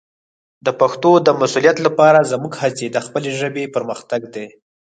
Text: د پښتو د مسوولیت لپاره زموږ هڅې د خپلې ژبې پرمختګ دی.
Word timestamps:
د 0.65 0.67
پښتو 0.81 1.11
د 1.25 1.29
مسوولیت 1.39 1.77
لپاره 1.87 2.27
زموږ 2.31 2.53
هڅې 2.63 2.87
د 2.91 2.97
خپلې 3.05 3.29
ژبې 3.39 3.65
پرمختګ 3.75 4.21
دی. 4.35 4.47